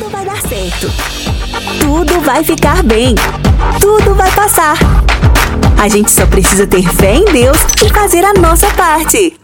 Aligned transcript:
tudo 0.00 0.10
vai 0.10 0.24
dar 0.24 0.40
certo. 0.40 0.90
Tudo 1.78 2.20
vai 2.22 2.42
ficar 2.42 2.82
bem. 2.82 3.14
Tudo 3.78 4.14
vai 4.14 4.30
passar. 4.32 4.74
A 5.78 5.88
gente 5.88 6.10
só 6.10 6.26
precisa 6.26 6.66
ter 6.66 6.82
fé 6.82 7.16
em 7.16 7.24
Deus 7.26 7.58
e 7.84 7.88
fazer 7.90 8.24
a 8.24 8.32
nossa 8.32 8.66
parte. 8.70 9.39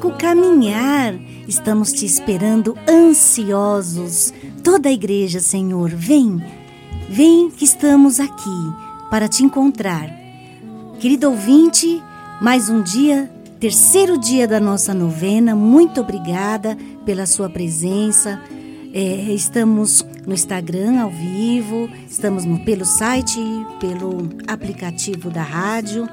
Conosco 0.00 0.10
caminhar. 0.18 1.14
Estamos 1.46 1.92
te 1.92 2.06
esperando 2.06 2.76
ansiosos. 2.88 4.32
Toda 4.64 4.88
a 4.88 4.92
igreja, 4.92 5.40
Senhor, 5.40 5.90
vem. 5.90 6.42
Vem 7.08 7.50
que 7.50 7.64
estamos 7.64 8.18
aqui 8.18 8.72
para 9.10 9.28
te 9.28 9.44
encontrar. 9.44 10.10
Querido 10.98 11.28
ouvinte, 11.30 12.02
mais 12.40 12.68
um 12.68 12.82
dia, 12.82 13.30
terceiro 13.58 14.18
dia 14.18 14.48
da 14.48 14.58
nossa 14.58 14.94
novena. 14.94 15.54
Muito 15.54 16.00
obrigada 16.00 16.76
pela 17.04 17.26
sua 17.26 17.50
presença. 17.50 18.40
É, 18.92 19.32
estamos 19.32 20.04
no 20.26 20.34
Instagram 20.34 21.00
ao 21.00 21.10
vivo, 21.10 21.88
estamos 22.08 22.44
no, 22.44 22.58
pelo 22.64 22.84
site, 22.84 23.38
pelo 23.78 24.28
aplicativo 24.46 25.30
da 25.30 25.42
rádio. 25.42 26.08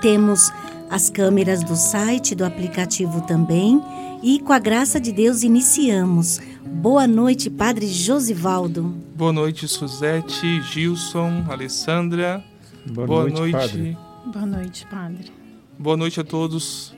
Temos 0.00 0.52
as 0.90 1.10
câmeras 1.10 1.62
do 1.62 1.76
site, 1.76 2.34
do 2.34 2.44
aplicativo 2.44 3.20
também. 3.22 3.82
E 4.22 4.40
com 4.40 4.52
a 4.52 4.58
graça 4.58 5.00
de 5.00 5.12
Deus 5.12 5.42
iniciamos. 5.42 6.40
Boa 6.64 7.06
noite, 7.06 7.48
Padre 7.48 7.86
Josivaldo. 7.86 8.94
Boa 9.14 9.32
noite, 9.32 9.68
Suzete, 9.68 10.60
Gilson, 10.62 11.44
Alessandra. 11.48 12.44
Boa, 12.86 13.28
noite, 13.28 13.52
padre. 13.52 13.98
Boa 14.26 14.46
noite, 14.46 14.86
Padre. 14.90 15.32
Boa 15.78 15.96
noite 15.96 16.20
a 16.20 16.24
todos 16.24 16.94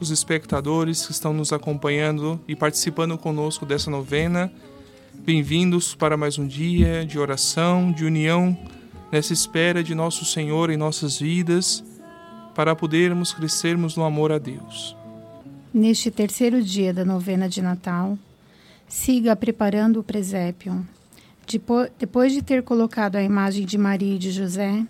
os 0.00 0.10
espectadores 0.10 1.06
que 1.06 1.12
estão 1.12 1.32
nos 1.32 1.52
acompanhando 1.52 2.40
e 2.48 2.56
participando 2.56 3.16
conosco 3.16 3.64
dessa 3.64 3.90
novena. 3.90 4.52
Bem-vindos 5.14 5.94
para 5.94 6.16
mais 6.16 6.38
um 6.38 6.46
dia 6.46 7.06
de 7.06 7.18
oração, 7.18 7.92
de 7.92 8.04
união, 8.04 8.58
nessa 9.12 9.32
espera 9.32 9.82
de 9.82 9.94
nosso 9.94 10.24
Senhor 10.24 10.70
em 10.70 10.76
nossas 10.76 11.18
vidas, 11.18 11.84
para 12.54 12.74
podermos 12.76 13.32
crescermos 13.32 13.96
no 13.96 14.04
amor 14.04 14.32
a 14.32 14.38
Deus. 14.38 14.96
Neste 15.72 16.10
terceiro 16.10 16.62
dia 16.62 16.92
da 16.92 17.04
novena 17.04 17.48
de 17.48 17.62
Natal, 17.62 18.18
siga 18.86 19.34
preparando 19.34 20.00
o 20.00 20.04
presépio. 20.04 20.86
Depo- 21.46 21.88
Depois 21.98 22.32
de 22.32 22.42
ter 22.42 22.62
colocado 22.62 23.16
a 23.16 23.22
imagem 23.22 23.64
de 23.64 23.78
Maria 23.78 24.14
e 24.16 24.18
de 24.18 24.30
José, 24.30 24.84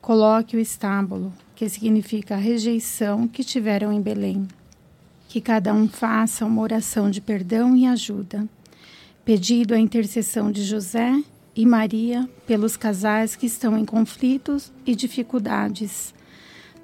coloque 0.00 0.56
o 0.56 0.60
estábulo, 0.60 1.32
que 1.54 1.68
significa 1.68 2.34
a 2.34 2.38
rejeição 2.38 3.28
que 3.28 3.44
tiveram 3.44 3.92
em 3.92 4.00
Belém. 4.00 4.46
Que 5.28 5.40
cada 5.40 5.72
um 5.74 5.88
faça 5.88 6.44
uma 6.46 6.62
oração 6.62 7.10
de 7.10 7.20
perdão 7.20 7.76
e 7.76 7.86
ajuda, 7.86 8.46
pedido 9.24 9.74
a 9.74 9.78
intercessão 9.78 10.50
de 10.50 10.62
José 10.64 11.22
e 11.56 11.64
Maria 11.66 12.28
pelos 12.46 12.76
casais 12.76 13.36
que 13.36 13.46
estão 13.46 13.78
em 13.78 13.84
conflitos 13.84 14.72
e 14.86 14.94
dificuldades, 14.94 16.14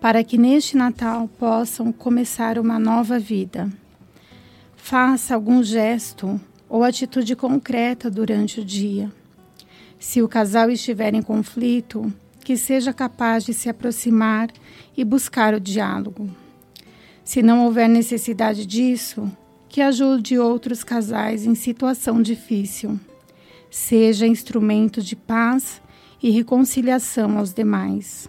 para 0.01 0.25
que 0.25 0.39
neste 0.39 0.77
Natal 0.77 1.29
possam 1.39 1.93
começar 1.93 2.59
uma 2.59 2.79
nova 2.79 3.19
vida. 3.19 3.71
Faça 4.75 5.35
algum 5.35 5.63
gesto 5.63 6.41
ou 6.69 6.83
atitude 6.83 7.37
concreta 7.37 8.11
durante 8.11 8.61
o 8.61 8.65
dia. 8.65 9.13
Se 9.99 10.23
o 10.23 10.29
casal 10.29 10.71
estiver 10.71 11.13
em 11.13 11.21
conflito, 11.21 12.11
que 12.43 12.57
seja 12.57 12.93
capaz 12.93 13.45
de 13.45 13.53
se 13.53 13.69
aproximar 13.69 14.49
e 14.97 15.05
buscar 15.05 15.53
o 15.53 15.61
diálogo. 15.61 16.31
Se 17.23 17.43
não 17.43 17.67
houver 17.67 17.89
necessidade 17.89 18.65
disso, 18.65 19.31
que 19.69 19.83
ajude 19.83 20.39
outros 20.39 20.83
casais 20.83 21.45
em 21.45 21.55
situação 21.55 22.23
difícil. 22.23 22.99
Seja 23.71 24.27
instrumento 24.27 25.03
de 25.03 25.15
paz 25.15 25.81
e 26.23 26.31
reconciliação 26.31 27.39
aos 27.39 27.53
demais. 27.53 28.29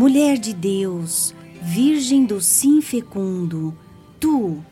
Mulher 0.00 0.38
de 0.38 0.54
Deus, 0.54 1.34
Virgem 1.60 2.24
do 2.24 2.40
sim 2.40 2.80
fecundo, 2.80 3.76
tu, 4.18 4.64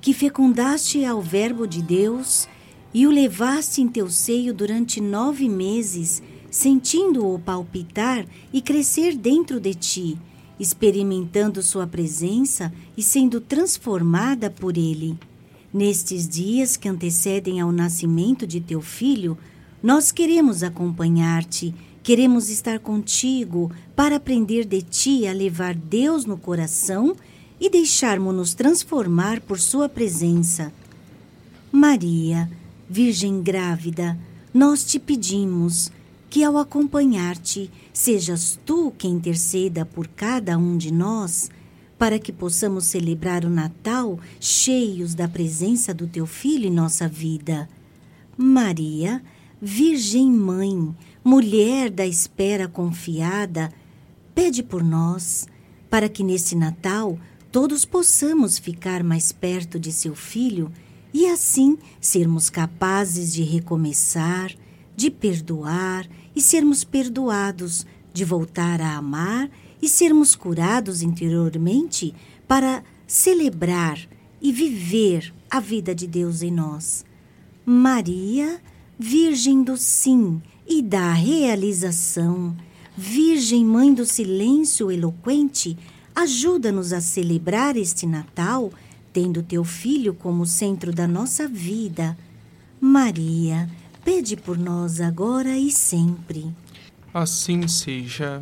que 0.00 0.12
fecundaste 0.12 1.04
ao 1.04 1.22
Verbo 1.22 1.68
de 1.68 1.80
Deus 1.80 2.48
e 2.92 3.06
o 3.06 3.10
levaste 3.12 3.80
em 3.80 3.86
teu 3.86 4.10
seio 4.10 4.52
durante 4.52 5.00
nove 5.00 5.48
meses, 5.48 6.20
sentindo-o 6.50 7.38
palpitar 7.38 8.26
e 8.52 8.60
crescer 8.60 9.14
dentro 9.14 9.60
de 9.60 9.72
ti, 9.72 10.18
experimentando 10.58 11.62
sua 11.62 11.86
presença 11.86 12.72
e 12.96 13.04
sendo 13.04 13.40
transformada 13.40 14.50
por 14.50 14.76
ele. 14.76 15.16
Nestes 15.72 16.28
dias 16.28 16.76
que 16.76 16.88
antecedem 16.88 17.60
ao 17.60 17.70
nascimento 17.70 18.44
de 18.44 18.60
teu 18.60 18.80
filho, 18.80 19.38
nós 19.80 20.10
queremos 20.10 20.64
acompanhar-te, 20.64 21.72
queremos 22.06 22.50
estar 22.50 22.78
contigo 22.78 23.72
para 23.96 24.14
aprender 24.14 24.64
de 24.64 24.80
ti 24.80 25.26
a 25.26 25.32
levar 25.32 25.74
Deus 25.74 26.24
no 26.24 26.38
coração 26.38 27.16
e 27.60 27.68
deixarmos-nos 27.68 28.54
transformar 28.54 29.40
por 29.40 29.58
sua 29.58 29.88
presença. 29.88 30.72
Maria, 31.72 32.48
Virgem 32.88 33.42
grávida, 33.42 34.16
nós 34.54 34.84
te 34.84 35.00
pedimos 35.00 35.90
que 36.30 36.44
ao 36.44 36.58
acompanhar-te, 36.58 37.68
sejas 37.92 38.56
tu 38.64 38.92
quem 38.96 39.14
interceda 39.14 39.84
por 39.84 40.06
cada 40.06 40.56
um 40.56 40.76
de 40.76 40.92
nós, 40.92 41.50
para 41.98 42.20
que 42.20 42.30
possamos 42.30 42.84
celebrar 42.84 43.44
o 43.44 43.50
Natal 43.50 44.20
cheios 44.38 45.12
da 45.12 45.26
presença 45.26 45.92
do 45.92 46.06
teu 46.06 46.24
Filho 46.24 46.68
em 46.68 46.72
nossa 46.72 47.08
vida. 47.08 47.68
Maria, 48.38 49.20
Virgem 49.60 50.30
Mãe, 50.30 50.94
mulher 51.24 51.90
da 51.90 52.06
espera 52.06 52.68
confiada, 52.68 53.72
pede 54.34 54.62
por 54.62 54.84
nós, 54.84 55.46
para 55.88 56.10
que 56.10 56.22
neste 56.22 56.54
Natal 56.54 57.18
todos 57.50 57.86
possamos 57.86 58.58
ficar 58.58 59.02
mais 59.02 59.32
perto 59.32 59.80
de 59.80 59.90
seu 59.92 60.14
Filho 60.14 60.70
e 61.12 61.26
assim 61.26 61.78
sermos 61.98 62.50
capazes 62.50 63.32
de 63.32 63.42
recomeçar, 63.42 64.54
de 64.94 65.10
perdoar 65.10 66.06
e 66.34 66.40
sermos 66.42 66.84
perdoados, 66.84 67.86
de 68.12 68.26
voltar 68.26 68.82
a 68.82 68.96
amar 68.96 69.48
e 69.80 69.88
sermos 69.88 70.34
curados 70.34 71.00
interiormente 71.00 72.14
para 72.46 72.84
celebrar 73.06 73.98
e 74.42 74.52
viver 74.52 75.32
a 75.50 75.60
vida 75.60 75.94
de 75.94 76.06
Deus 76.06 76.42
em 76.42 76.50
nós. 76.50 77.06
Maria, 77.64 78.60
Virgem 78.98 79.62
do 79.62 79.76
Sim 79.76 80.40
e 80.66 80.80
da 80.80 81.12
realização, 81.12 82.56
Virgem 82.96 83.64
Mãe 83.64 83.92
do 83.92 84.06
Silêncio 84.06 84.90
Eloquente, 84.90 85.76
ajuda-nos 86.14 86.94
a 86.94 87.00
celebrar 87.00 87.76
este 87.76 88.06
Natal, 88.06 88.72
tendo 89.12 89.42
teu 89.42 89.64
Filho 89.64 90.14
como 90.14 90.46
centro 90.46 90.92
da 90.92 91.06
nossa 91.06 91.46
vida. 91.46 92.16
Maria, 92.80 93.68
pede 94.02 94.34
por 94.34 94.56
nós 94.56 95.00
agora 95.00 95.58
e 95.58 95.70
sempre. 95.70 96.50
Assim 97.12 97.68
seja. 97.68 98.40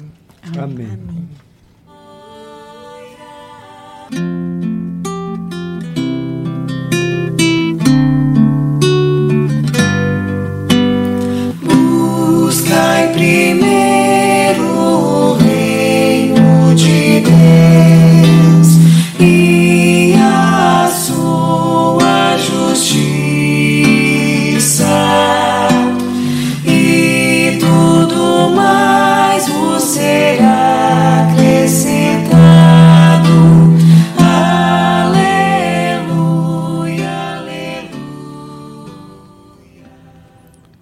Amém. 0.56 0.86
Amém. 0.86 1.28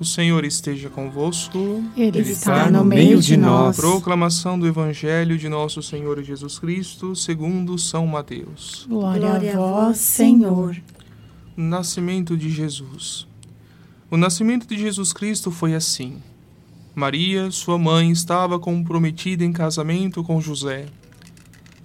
O 0.03 0.05
Senhor 0.05 0.45
esteja 0.45 0.91
convosco. 0.91 1.57
Ele, 1.97 2.19
Ele 2.19 2.33
está 2.33 2.69
no 2.69 2.85
meio 2.85 3.21
de 3.21 3.37
nós. 3.37 3.77
Proclamação 3.77 4.59
do 4.59 4.67
Evangelho 4.67 5.39
de 5.39 5.49
Nosso 5.49 5.81
Senhor 5.81 6.21
Jesus 6.25 6.59
Cristo, 6.59 7.15
segundo 7.15 7.79
São 7.79 8.05
Mateus. 8.05 8.85
Glória, 8.89 9.55
a 9.55 9.57
vós, 9.57 9.99
Senhor. 9.99 10.77
Nascimento 11.57 12.37
de 12.37 12.51
Jesus. 12.51 13.29
O 14.11 14.17
nascimento 14.17 14.67
de 14.67 14.77
Jesus 14.77 15.13
Cristo 15.13 15.53
foi 15.53 15.73
assim. 15.73 16.17
Maria, 16.97 17.49
sua 17.53 17.79
mãe, 17.79 18.11
estava 18.11 18.59
comprometida 18.59 19.45
em 19.45 19.53
casamento 19.53 20.25
com 20.25 20.41
José. 20.41 20.87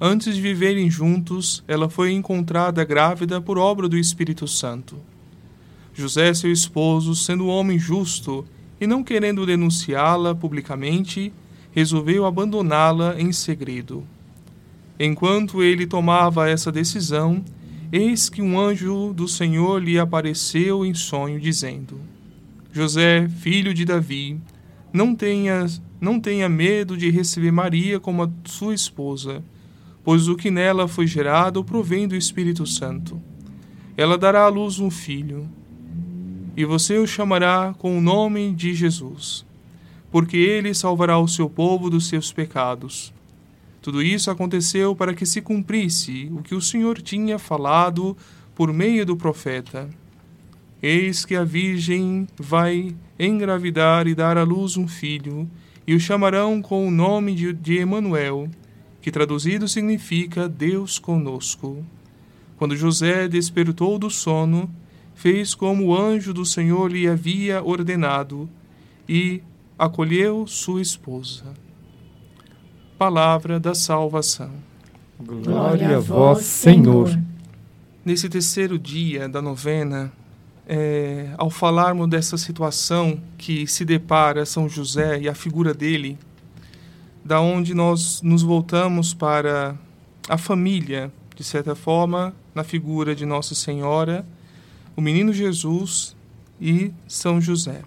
Antes 0.01 0.33
de 0.33 0.41
viverem 0.41 0.89
juntos, 0.89 1.63
ela 1.67 1.87
foi 1.87 2.13
encontrada 2.13 2.83
grávida 2.83 3.39
por 3.39 3.59
obra 3.59 3.87
do 3.87 3.95
Espírito 3.95 4.47
Santo. 4.47 4.97
José, 5.97 6.31
seu 6.35 6.51
esposo, 6.51 7.15
sendo 7.15 7.47
homem 7.47 7.79
justo 7.79 8.45
e 8.79 8.85
não 8.85 9.03
querendo 9.03 9.47
denunciá-la 9.47 10.35
publicamente, 10.35 11.33
resolveu 11.71 12.23
abandoná-la 12.23 13.19
em 13.19 13.31
segredo. 13.31 14.03
Enquanto 14.99 15.63
ele 15.63 15.87
tomava 15.87 16.47
essa 16.47 16.71
decisão, 16.71 17.43
eis 17.91 18.29
que 18.29 18.43
um 18.43 18.59
anjo 18.59 19.11
do 19.11 19.27
Senhor 19.27 19.83
lhe 19.83 19.97
apareceu 19.97 20.85
em 20.85 20.93
sonho, 20.93 21.39
dizendo: 21.39 21.99
José, 22.71 23.27
filho 23.27 23.73
de 23.73 23.83
Davi, 23.83 24.39
não 24.93 25.15
tenha, 25.15 25.65
não 25.99 26.19
tenha 26.19 26.47
medo 26.47 26.95
de 26.95 27.09
receber 27.09 27.51
Maria 27.51 27.99
como 27.99 28.21
a 28.21 28.29
sua 28.45 28.75
esposa, 28.75 29.43
pois 30.03 30.27
o 30.27 30.35
que 30.35 30.51
nela 30.51 30.87
foi 30.87 31.07
gerado 31.07 31.63
provém 31.63 32.07
do 32.07 32.15
Espírito 32.15 32.67
Santo. 32.67 33.19
Ela 33.97 34.15
dará 34.15 34.43
à 34.43 34.47
luz 34.47 34.77
um 34.79 34.91
filho, 34.91 35.49
e 36.57 36.65
você 36.65 36.97
o 36.97 37.05
chamará 37.05 37.75
com 37.77 37.95
o 37.95 38.01
nome 38.01 38.51
de 38.51 38.73
Jesus, 38.73 39.45
porque 40.11 40.37
ele 40.37 40.73
salvará 40.73 41.19
o 41.19 41.27
seu 41.27 41.47
povo 41.47 41.87
dos 41.87 42.07
seus 42.07 42.33
pecados. 42.33 43.13
Tudo 43.79 44.01
isso 44.01 44.31
aconteceu 44.31 44.95
para 44.95 45.13
que 45.13 45.23
se 45.23 45.39
cumprisse 45.39 46.31
o 46.33 46.41
que 46.41 46.55
o 46.55 46.61
Senhor 46.61 46.99
tinha 46.99 47.37
falado 47.37 48.17
por 48.55 48.73
meio 48.73 49.05
do 49.05 49.15
profeta. 49.15 49.87
Eis 50.81 51.23
que 51.23 51.35
a 51.35 51.43
Virgem 51.43 52.27
vai 52.39 52.95
engravidar 53.19 54.07
e 54.07 54.15
dar 54.15 54.35
à 54.35 54.43
luz 54.43 54.77
um 54.77 54.87
filho, 54.87 55.47
e 55.85 55.93
o 55.93 55.99
chamarão 55.99 56.59
com 56.59 56.87
o 56.87 56.91
nome 56.91 57.35
de, 57.35 57.53
de 57.53 57.77
Emanuel, 57.77 58.49
que 58.99 59.11
traduzido 59.11 59.67
significa 59.67 60.49
Deus 60.49 60.97
conosco. 60.97 61.85
Quando 62.57 62.75
José 62.75 63.27
despertou 63.27 63.99
do 63.99 64.09
sono, 64.09 64.67
fez 65.17 65.55
como 65.55 65.87
o 65.87 65.97
anjo 65.97 66.31
do 66.31 66.45
Senhor 66.45 66.91
lhe 66.91 67.07
havia 67.07 67.63
ordenado 67.63 68.47
e 69.09 69.41
acolheu 69.77 70.45
sua 70.45 70.79
esposa. 70.79 71.43
Palavra 72.99 73.59
da 73.59 73.73
salvação. 73.73 74.51
Glória 75.19 75.97
a 75.97 75.99
vós, 75.99 76.45
Senhor. 76.45 77.19
Nesse 78.05 78.29
terceiro 78.29 78.77
dia 78.77 79.27
da 79.27 79.41
novena, 79.41 80.13
é, 80.67 81.31
ao 81.35 81.49
falarmos 81.49 82.07
dessa 82.07 82.37
situação 82.37 83.19
que 83.39 83.65
se 83.65 83.83
depara 83.83 84.45
São 84.45 84.69
José 84.69 85.19
e 85.19 85.27
a 85.27 85.33
figura 85.33 85.73
dele, 85.73 86.15
da 87.25 87.41
onde 87.41 87.73
nós 87.73 88.21
nos 88.21 88.43
voltamos 88.43 89.15
para 89.15 89.75
a 90.29 90.37
família, 90.37 91.11
de 91.35 91.43
certa 91.43 91.73
forma, 91.73 92.35
na 92.53 92.63
figura 92.63 93.15
de 93.15 93.25
Nossa 93.25 93.55
Senhora, 93.55 94.23
o 94.97 95.01
menino 95.01 95.31
Jesus 95.31 96.17
e 96.59 96.91
São 97.07 97.39
José. 97.39 97.83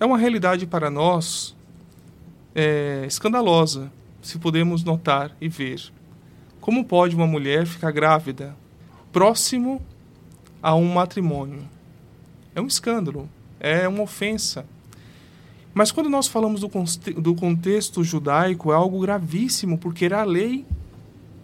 É 0.00 0.04
uma 0.04 0.18
realidade 0.18 0.66
para 0.66 0.90
nós 0.90 1.54
é, 2.52 3.04
escandalosa, 3.06 3.92
se 4.20 4.36
podemos 4.36 4.82
notar 4.82 5.30
e 5.40 5.48
ver. 5.48 5.80
Como 6.60 6.84
pode 6.84 7.14
uma 7.14 7.28
mulher 7.28 7.64
ficar 7.64 7.92
grávida 7.92 8.56
próximo 9.12 9.80
a 10.60 10.74
um 10.74 10.92
matrimônio? 10.92 11.62
É 12.56 12.60
um 12.60 12.66
escândalo, 12.66 13.28
é 13.60 13.86
uma 13.86 14.02
ofensa. 14.02 14.66
Mas 15.72 15.92
quando 15.92 16.10
nós 16.10 16.26
falamos 16.26 16.60
do, 16.60 16.68
do 17.20 17.36
contexto 17.36 18.02
judaico, 18.02 18.72
é 18.72 18.74
algo 18.74 18.98
gravíssimo, 18.98 19.78
porque 19.78 20.06
era 20.06 20.22
a 20.22 20.24
lei, 20.24 20.66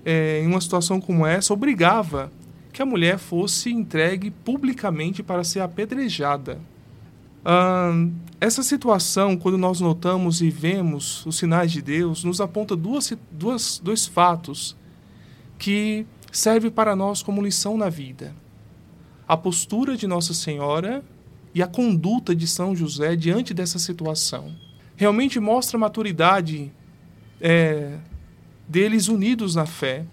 é, 0.05 0.41
em 0.43 0.49
uma 0.49 0.61
situação 0.61 1.01
como 1.01 1.25
essa, 1.25 1.55
obrigava 1.55 2.33
que 2.77 2.83
a 2.83 2.87
mulher 2.87 3.17
fosse 3.17 3.71
entregue 3.71 4.31
publicamente 4.31 5.23
para 5.23 5.43
ser 5.43 5.61
apedrejada. 5.61 6.61
Essa 8.39 8.63
situação, 8.63 9.35
quando 9.35 9.57
nós 9.57 9.81
notamos 9.81 10.43
e 10.43 10.51
vemos 10.51 11.25
os 11.25 11.39
sinais 11.39 11.73
de 11.73 11.81
Deus, 11.81 12.23
nos 12.23 12.39
aponta 12.39 12.77
duas, 12.77 13.17
duas, 13.33 13.81
dois 13.83 14.05
fatos 14.05 14.77
que 15.59 16.05
servem 16.31 16.71
para 16.71 16.95
nós 16.95 17.23
como 17.23 17.43
lição 17.43 17.79
na 17.79 17.89
vida: 17.89 18.37
a 19.27 19.39
postura 19.39 19.97
de 19.97 20.07
Nossa 20.07 20.35
Senhora 20.35 21.03
e 21.55 21.63
a 21.63 21.67
conduta 21.67 22.37
de 22.37 22.47
São 22.47 22.77
José 22.77 23.17
diante 23.17 23.55
dessa 23.55 23.79
situação. 23.79 24.55
Realmente 24.97 25.41
mostra 25.41 25.79
a 25.79 25.81
maturidade 25.81 26.71
é, 27.41 27.97
deles 28.69 29.09
unidos 29.09 29.55
na 29.55 29.65
fé, 29.65 30.05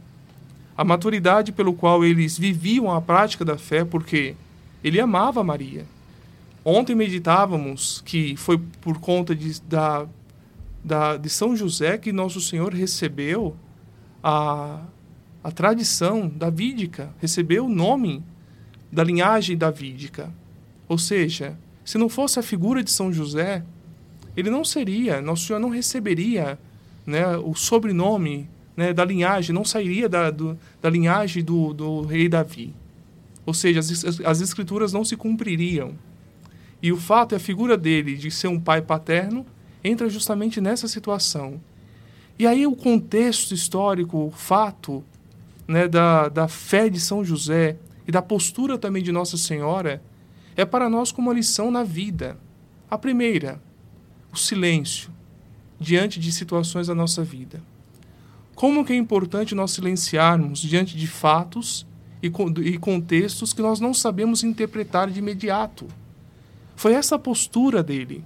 a 0.77 0.83
maturidade 0.83 1.51
pelo 1.51 1.73
qual 1.73 2.03
eles 2.03 2.37
viviam 2.37 2.91
a 2.91 3.01
prática 3.01 3.45
da 3.45 3.57
fé, 3.57 3.85
porque 3.85 4.35
ele 4.83 4.99
amava 4.99 5.43
Maria. 5.43 5.85
Ontem 6.65 6.95
meditávamos 6.95 8.01
que 8.05 8.35
foi 8.35 8.57
por 8.81 8.99
conta 8.99 9.35
de, 9.35 9.59
da, 9.61 10.07
da, 10.83 11.17
de 11.17 11.29
São 11.29 11.55
José 11.55 11.97
que 11.97 12.11
Nosso 12.11 12.41
Senhor 12.41 12.73
recebeu 12.73 13.55
a, 14.23 14.81
a 15.43 15.51
tradição 15.51 16.27
davídica, 16.27 17.13
recebeu 17.19 17.65
o 17.65 17.69
nome 17.69 18.23
da 18.91 19.03
linhagem 19.03 19.57
davídica. 19.57 20.31
Ou 20.87 20.97
seja, 20.97 21.57
se 21.83 21.97
não 21.97 22.07
fosse 22.07 22.39
a 22.39 22.43
figura 22.43 22.83
de 22.83 22.91
São 22.91 23.11
José, 23.11 23.63
ele 24.35 24.49
não 24.49 24.63
seria, 24.63 25.21
Nosso 25.21 25.45
Senhor 25.45 25.59
não 25.59 25.69
receberia 25.69 26.57
né, 27.05 27.37
o 27.37 27.53
sobrenome 27.53 28.49
né, 28.75 28.93
da 28.93 29.05
linhagem, 29.05 29.53
não 29.53 29.65
sairia 29.65 30.09
da, 30.09 30.31
do, 30.31 30.57
da 30.81 30.89
linhagem 30.89 31.43
do, 31.43 31.73
do 31.73 32.01
rei 32.01 32.27
Davi. 32.27 32.73
Ou 33.45 33.53
seja, 33.53 33.79
as, 33.79 34.21
as 34.21 34.41
escrituras 34.41 34.93
não 34.93 35.03
se 35.03 35.15
cumpririam. 35.15 35.93
E 36.81 36.91
o 36.91 36.97
fato 36.97 37.33
é 37.33 37.37
a 37.37 37.39
figura 37.39 37.77
dele 37.77 38.15
de 38.15 38.29
ser 38.31 38.47
um 38.47 38.59
pai 38.59 38.81
paterno 38.81 39.45
entra 39.83 40.09
justamente 40.09 40.59
nessa 40.59 40.87
situação. 40.87 41.59
E 42.37 42.47
aí 42.47 42.65
o 42.65 42.75
contexto 42.75 43.53
histórico, 43.53 44.17
o 44.17 44.31
fato 44.31 45.03
né, 45.67 45.87
da, 45.87 46.29
da 46.29 46.47
fé 46.47 46.89
de 46.89 46.99
São 46.99 47.23
José 47.23 47.77
e 48.07 48.11
da 48.11 48.21
postura 48.21 48.77
também 48.77 49.03
de 49.03 49.11
Nossa 49.11 49.37
Senhora 49.37 50.01
é 50.55 50.65
para 50.65 50.89
nós 50.89 51.11
como 51.11 51.29
uma 51.29 51.35
lição 51.35 51.69
na 51.69 51.83
vida. 51.83 52.37
A 52.89 52.97
primeira, 52.97 53.61
o 54.31 54.37
silêncio 54.37 55.11
diante 55.79 56.19
de 56.19 56.31
situações 56.31 56.87
da 56.87 56.95
nossa 56.95 57.23
vida. 57.23 57.61
Como 58.55 58.85
que 58.85 58.93
é 58.93 58.95
importante 58.95 59.55
nós 59.55 59.71
silenciarmos 59.71 60.59
diante 60.59 60.95
de 60.95 61.07
fatos 61.07 61.85
e, 62.21 62.31
e 62.61 62.77
contextos 62.77 63.51
que 63.51 63.61
nós 63.61 63.79
não 63.79 63.93
sabemos 63.93 64.43
interpretar 64.43 65.09
de 65.09 65.19
imediato. 65.19 65.87
Foi 66.75 66.93
essa 66.93 67.15
a 67.15 67.19
postura 67.19 67.83
dele. 67.83 68.23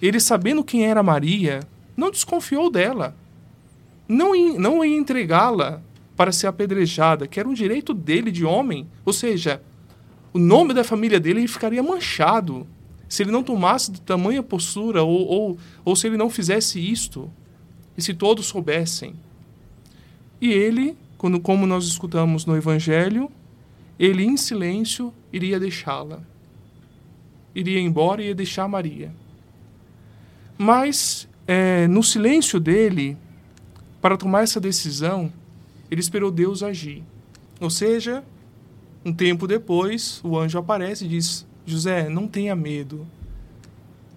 Ele 0.00 0.20
sabendo 0.20 0.64
quem 0.64 0.86
era 0.86 1.02
Maria, 1.02 1.60
não 1.96 2.10
desconfiou 2.10 2.70
dela. 2.70 3.16
Não 4.08 4.32
não 4.58 4.84
ia 4.84 4.96
entregá-la 4.96 5.82
para 6.16 6.32
ser 6.32 6.46
apedrejada, 6.46 7.26
que 7.26 7.40
era 7.40 7.48
um 7.48 7.54
direito 7.54 7.94
dele 7.94 8.30
de 8.30 8.44
homem. 8.44 8.86
Ou 9.04 9.12
seja, 9.12 9.62
o 10.32 10.38
nome 10.38 10.72
da 10.72 10.84
família 10.84 11.18
dele 11.18 11.46
ficaria 11.48 11.82
manchado 11.82 12.66
se 13.08 13.22
ele 13.22 13.30
não 13.32 13.42
tomasse 13.42 13.90
de 13.90 14.00
tamanha 14.00 14.42
postura 14.42 15.02
ou, 15.02 15.26
ou, 15.26 15.58
ou 15.84 15.96
se 15.96 16.06
ele 16.06 16.16
não 16.16 16.30
fizesse 16.30 16.78
isto. 16.78 17.30
E 17.96 18.02
se 18.02 18.14
todos 18.14 18.46
soubessem. 18.46 19.14
E 20.40 20.50
ele, 20.50 20.96
quando, 21.18 21.38
como 21.38 21.66
nós 21.66 21.84
escutamos 21.84 22.46
no 22.46 22.56
Evangelho, 22.56 23.30
ele 23.98 24.24
em 24.24 24.36
silêncio 24.36 25.12
iria 25.32 25.60
deixá-la. 25.60 26.22
Iria 27.54 27.80
embora 27.80 28.22
e 28.22 28.28
ia 28.28 28.34
deixar 28.34 28.66
Maria. 28.66 29.12
Mas, 30.56 31.28
é, 31.46 31.86
no 31.86 32.02
silêncio 32.02 32.58
dele, 32.58 33.16
para 34.00 34.16
tomar 34.16 34.42
essa 34.42 34.60
decisão, 34.60 35.32
ele 35.90 36.00
esperou 36.00 36.30
Deus 36.30 36.62
agir. 36.62 37.02
Ou 37.60 37.68
seja, 37.68 38.24
um 39.04 39.12
tempo 39.12 39.46
depois, 39.46 40.20
o 40.24 40.38
anjo 40.38 40.58
aparece 40.58 41.04
e 41.04 41.08
diz: 41.08 41.46
José, 41.66 42.08
não 42.08 42.26
tenha 42.26 42.54
medo. 42.54 43.06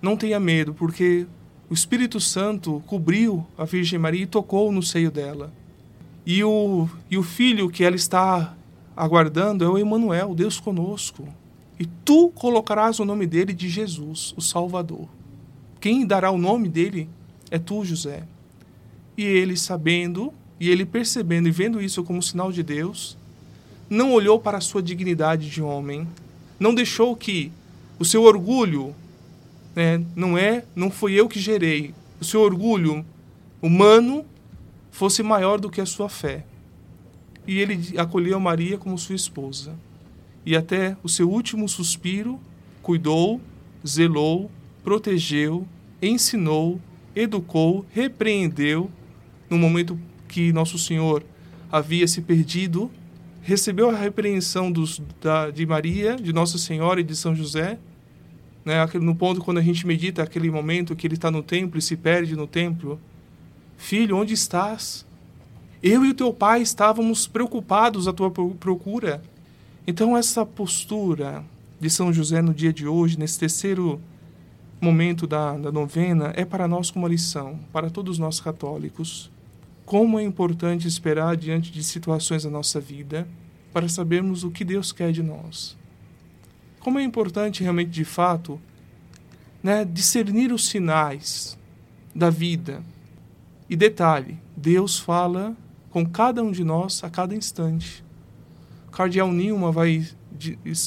Não 0.02 0.16
tenha 0.16 0.40
medo, 0.40 0.74
porque 0.74 1.26
o 1.70 1.74
Espírito 1.74 2.20
Santo 2.20 2.84
cobriu 2.86 3.46
a 3.58 3.66
Virgem 3.66 3.98
Maria 3.98 4.24
e 4.24 4.28
tocou 4.28 4.72
no 4.72 4.84
seio 4.84 5.10
dela. 5.10 5.52
E 6.26 6.44
o, 6.44 6.88
e 7.10 7.18
o 7.18 7.24
filho 7.24 7.70
que 7.70 7.84
ela 7.84 7.96
está 7.96 8.56
aguardando 8.96 9.66
é 9.66 9.70
o 9.70 9.78
Emanuel, 9.78 10.34
Deus 10.34 10.60
conosco. 10.60 11.28
E 11.80 11.86
tu 11.86 12.30
colocarás 12.30 13.00
o 13.00 13.06
nome 13.06 13.26
dele 13.26 13.54
de 13.54 13.68
Jesus, 13.68 14.34
o 14.38 14.42
Salvador. 14.42 15.08
Quem 15.82 16.06
dará 16.06 16.32
o 16.32 16.38
nome 16.38 16.70
dele 16.70 17.10
é 17.52 17.60
tu, 17.60 17.84
José. 17.84 18.24
E 19.18 19.24
ele, 19.24 19.58
sabendo, 19.58 20.34
e 20.60 20.70
ele 20.70 20.86
percebendo 20.86 21.48
e 21.48 21.52
vendo 21.52 21.82
isso 21.82 22.04
como 22.04 22.24
sinal 22.24 22.52
de 22.52 22.64
Deus, 22.64 23.18
não 23.90 24.14
olhou 24.14 24.40
para 24.40 24.58
a 24.58 24.62
sua 24.62 24.82
dignidade 24.82 25.50
de 25.50 25.62
homem, 25.62 26.08
não 26.60 26.74
deixou 26.74 27.16
que 27.16 27.52
o 28.00 28.06
seu 28.06 28.24
orgulho, 28.24 28.96
né, 29.76 30.02
não 30.16 30.38
é, 30.38 30.64
não 30.76 30.90
foi 30.90 31.14
eu 31.14 31.28
que 31.28 31.40
gerei, 31.40 31.94
o 32.20 32.24
seu 32.24 32.42
orgulho 32.42 33.06
humano 33.62 34.26
fosse 34.94 35.24
maior 35.24 35.60
do 35.60 35.72
que 35.72 35.82
a 35.82 35.88
sua 35.88 36.08
fé. 36.08 36.46
E 37.48 37.60
ele 37.60 37.98
acolheu 37.98 38.40
Maria 38.40 38.78
como 38.78 38.96
sua 38.96 39.16
esposa. 39.16 39.74
E 40.46 40.56
até 40.56 40.96
o 41.02 41.10
seu 41.10 41.30
último 41.30 41.68
suspiro, 41.68 42.40
cuidou, 42.84 43.42
zelou, 43.86 44.52
protegeu, 44.84 45.68
ensinou, 46.00 46.80
educou, 47.16 47.84
repreendeu 47.90 48.90
no 49.50 49.58
momento 49.58 50.00
que 50.28 50.54
Nosso 50.54 50.78
Senhor 50.78 51.24
havia 51.72 52.08
se 52.08 52.22
perdido, 52.22 52.92
recebeu 53.42 53.90
a 53.90 53.98
repreensão 53.98 54.72
dos, 54.72 55.02
da, 55.20 55.50
de 55.50 55.66
Maria, 55.66 56.16
de 56.16 56.32
Nossa 56.32 56.60
Senhora 56.60 57.02
e 57.02 57.04
de 57.04 57.16
São 57.16 57.36
José, 57.36 57.80
né, 58.64 58.86
no 59.02 59.16
ponto 59.16 59.42
quando 59.42 59.58
a 59.58 59.64
gente 59.64 59.88
medita 59.88 60.22
aquele 60.22 60.52
momento 60.52 60.96
que 60.96 61.08
ele 61.08 61.16
está 61.16 61.32
no 61.32 61.42
templo 61.42 61.80
e 61.80 61.82
se 61.82 61.98
perde 61.98 62.36
no 62.36 62.46
templo. 62.46 63.02
Filho, 63.78 64.18
onde 64.18 64.34
estás? 64.34 65.06
Eu 65.82 66.06
e 66.06 66.10
o 66.10 66.14
teu 66.14 66.34
pai 66.34 66.62
estávamos 66.62 67.28
preocupados 67.28 68.08
à 68.08 68.14
tua 68.14 68.32
procura. 68.32 69.22
Então, 69.86 70.16
essa 70.16 70.46
postura 70.46 71.44
de 71.80 71.90
São 71.90 72.14
José 72.14 72.42
no 72.42 72.54
dia 72.54 72.72
de 72.72 72.88
hoje, 72.88 73.20
nesse 73.20 73.38
terceiro 73.38 74.00
momento 74.80 75.28
da, 75.28 75.58
da 75.58 75.72
novena, 75.72 76.32
é 76.36 76.46
para 76.46 76.68
nós 76.68 76.90
como 76.90 77.08
lição, 77.08 77.60
para 77.72 77.90
todos 77.90 78.18
nós 78.18 78.40
católicos. 78.40 79.30
Como 79.86 80.18
é 80.18 80.24
importante 80.24 80.88
esperar 80.88 81.36
diante 81.36 81.72
de 81.72 81.84
situações 81.84 82.44
da 82.44 82.50
nossa 82.50 82.80
vida 82.80 83.28
para 83.74 83.90
sabermos 83.90 84.44
o 84.44 84.52
que 84.52 84.64
Deus 84.64 84.92
quer 84.92 85.12
de 85.12 85.22
nós. 85.22 85.76
Como 86.80 87.00
é 87.00 87.04
importante 87.04 87.64
realmente, 87.64 87.90
de 87.90 88.06
fato, 88.06 88.60
né, 89.62 89.84
discernir 89.86 90.52
os 90.52 90.68
sinais 90.68 91.58
da 92.14 92.30
vida. 92.30 92.84
E 93.74 93.76
detalhe, 93.76 94.38
Deus 94.56 95.00
fala 95.00 95.58
com 95.90 96.06
cada 96.06 96.44
um 96.44 96.52
de 96.52 96.64
nós 96.64 97.04
a 97.04 97.10
cada 97.10 97.34
instante. 97.34 98.06
Cardeal 98.92 99.32
Newman 99.32 99.72
vai 99.72 100.08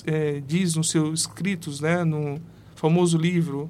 é, 0.06 0.40
diz 0.46 0.76
nos 0.76 0.90
seus 0.90 1.22
escritos, 1.22 1.80
né, 1.80 2.04
no 2.04 2.40
famoso 2.76 3.18
livro 3.18 3.68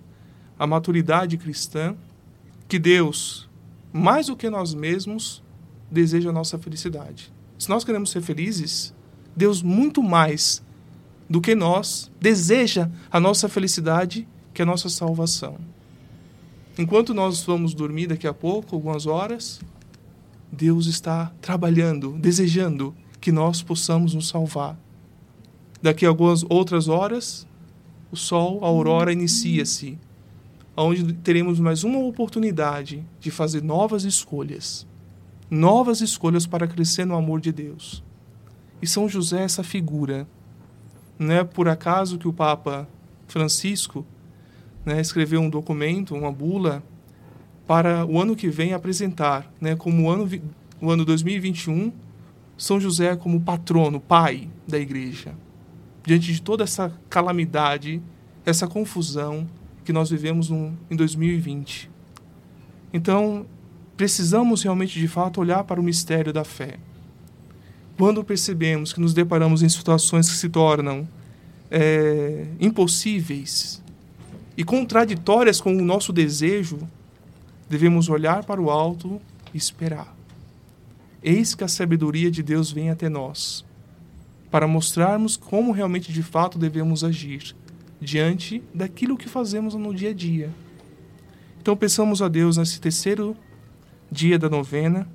A 0.59 0.67
Maturidade 0.67 1.39
Cristã, 1.39 1.97
que 2.69 2.79
Deus 2.79 3.49
mais 3.91 4.27
do 4.27 4.37
que 4.37 4.51
nós 4.51 4.75
mesmos, 4.75 5.43
deseja 5.91 6.29
a 6.29 6.33
nossa 6.35 6.59
felicidade. 6.59 7.33
Se 7.59 7.71
nós 7.71 7.85
queremos 7.85 8.11
ser 8.11 8.21
felizes, 8.21 8.93
Deus, 9.35 9.63
muito 9.63 10.03
mais 10.03 10.63
do 11.27 11.41
que 11.41 11.55
nós, 11.55 12.13
deseja 12.21 12.91
a 13.11 13.19
nossa 13.19 13.49
felicidade, 13.49 14.29
que 14.53 14.61
a 14.61 14.67
nossa 14.67 14.91
salvação. 14.91 15.57
Enquanto 16.79 17.15
nós 17.15 17.43
vamos 17.43 17.73
dormir 17.73 18.07
daqui 18.07 18.27
a 18.27 18.35
pouco, 18.35 18.75
algumas 18.75 19.07
horas, 19.07 19.61
Deus 20.53 20.87
está 20.87 21.33
trabalhando, 21.41 22.13
desejando 22.13 22.95
que 23.21 23.33
nós 23.33 23.63
possamos 23.63 24.15
nos 24.15 24.29
salvar. 24.29 24.79
Daqui 25.81 26.05
a 26.05 26.09
algumas 26.09 26.45
outras 26.49 26.87
horas, 26.87 27.47
o 28.13 28.17
sol, 28.17 28.63
a 28.63 28.67
aurora 28.67 29.13
inicia-se 29.13 29.99
onde 30.77 31.15
teremos 31.15 31.59
mais 31.59 31.83
uma 31.83 31.99
oportunidade 32.01 33.03
de 33.19 33.31
fazer 33.31 33.63
novas 33.63 34.05
escolhas. 34.05 34.87
Novas 35.51 36.03
escolhas 36.03 36.47
para 36.47 36.67
crescer 36.67 37.07
no 37.07 37.17
amor 37.17 37.41
de 37.41 37.53
Deus. 37.53 38.05
E 38.83 38.87
São 38.87 39.09
José 39.09 39.41
é 39.41 39.45
essa 39.45 39.63
figura. 39.63 40.29
Não 41.19 41.33
é 41.33 41.43
por 41.43 41.69
acaso 41.69 42.19
que 42.19 42.29
o 42.29 42.33
Papa 42.33 42.87
Francisco 43.27 44.05
né, 44.87 45.01
escreveu 45.01 45.41
um 45.41 45.51
documento, 45.51 46.15
uma 46.15 46.31
bula, 46.31 46.83
para 47.67 48.07
o 48.07 48.21
ano 48.21 48.37
que 48.37 48.49
vem 48.49 48.73
apresentar, 48.73 49.53
né, 49.61 49.75
como 49.75 50.05
o 50.05 50.11
ano, 50.11 50.31
o 50.81 50.91
ano 50.91 51.05
2021, 51.05 51.93
São 52.57 52.81
José 52.81 53.17
como 53.17 53.41
patrono, 53.41 53.99
pai 53.99 54.49
da 54.67 54.79
igreja. 54.79 55.35
Diante 56.05 56.33
de 56.33 56.41
toda 56.41 56.63
essa 56.63 56.93
calamidade, 57.11 58.01
essa 58.45 58.69
confusão, 58.69 59.49
que 59.85 59.93
nós 59.93 60.09
vivemos 60.09 60.49
no, 60.51 60.73
em 60.89 60.95
2020. 60.95 61.91
Então, 62.93 63.45
precisamos 63.97 64.63
realmente, 64.63 64.99
de 64.99 65.09
fato, 65.09 65.41
olhar 65.41 65.65
para 65.65 65.81
o 65.81 65.83
mistério 65.83 66.33
da 66.33 66.45
fé. 66.45 66.79
Quando 67.99 68.23
percebemos 68.23 68.93
que 68.93 69.01
nos 69.01 69.13
deparamos 69.13 69.63
em 69.63 69.69
situações 69.69 70.29
que 70.29 70.37
se 70.37 70.49
tornam 70.49 71.09
é, 71.71 72.47
impossíveis 72.61 73.83
e 74.57 74.65
contraditórias 74.65 75.61
com 75.61 75.77
o 75.77 75.85
nosso 75.85 76.13
desejo, 76.13 76.79
devemos 77.69 78.09
olhar 78.09 78.45
para 78.45 78.61
o 78.61 78.71
alto 78.71 79.21
e 79.53 79.59
esperar. 79.59 80.17
Eis 81.23 81.55
que 81.55 81.65
a 81.65 81.69
sabedoria 81.69 82.31
de 82.31 82.43
Deus 82.43 82.71
vem 82.71 82.89
até 82.89 83.09
nós, 83.09 83.65
para 84.51 84.67
mostrarmos 84.67 85.37
como 85.37 85.73
realmente 85.73 86.13
de 86.13 86.23
fato 86.23 86.59
devemos 86.59 87.05
agir 87.05 87.55
diante 88.01 88.63
daquilo 88.73 89.17
que 89.17 89.29
fazemos 89.29 89.75
no 89.75 89.95
dia 89.95 90.11
a 90.11 90.15
dia. 90.15 90.51
Então, 91.61 91.77
peçamos 91.77 92.23
a 92.23 92.29
Deus 92.29 92.57
nesse 92.57 92.81
terceiro 92.81 93.37
dia 94.11 94.39
da 94.39 94.49
novena 94.49 95.09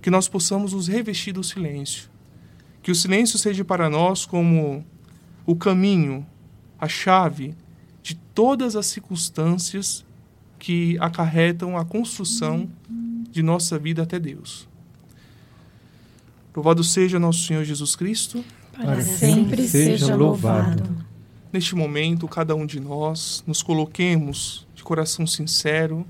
que 0.00 0.10
nós 0.10 0.28
possamos 0.28 0.72
nos 0.72 0.86
revestir 0.86 1.32
do 1.32 1.42
silêncio. 1.42 2.08
Que 2.80 2.92
o 2.92 2.94
silêncio 2.94 3.38
seja 3.38 3.64
para 3.64 3.90
nós 3.90 4.24
como 4.24 4.84
o 5.44 5.56
caminho, 5.56 6.24
a 6.78 6.86
chave 6.86 7.56
de 8.06 8.14
todas 8.14 8.76
as 8.76 8.86
circunstâncias 8.86 10.04
que 10.60 10.96
acarretam 11.00 11.76
a 11.76 11.84
construção 11.84 12.70
de 13.32 13.42
nossa 13.42 13.80
vida 13.80 14.04
até 14.04 14.16
Deus. 14.16 14.68
Louvado 16.54 16.84
seja 16.84 17.18
nosso 17.18 17.42
Senhor 17.42 17.64
Jesus 17.64 17.96
Cristo. 17.96 18.44
Para 18.72 19.02
sempre 19.02 19.66
seja 19.66 20.14
louvado. 20.14 21.04
Neste 21.52 21.74
momento, 21.74 22.28
cada 22.28 22.54
um 22.54 22.64
de 22.64 22.78
nós 22.78 23.42
nos 23.44 23.60
coloquemos 23.60 24.68
de 24.72 24.84
coração 24.84 25.26
sincero, 25.26 26.06